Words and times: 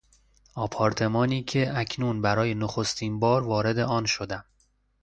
آپارتمانی 0.55 1.43
که 1.43 1.73
اکنون 1.79 2.21
برای 2.21 2.55
نخستین 2.55 3.19
بار 3.19 3.43
وارد 3.47 3.77
آن 3.79 4.05
شدم 4.05 4.45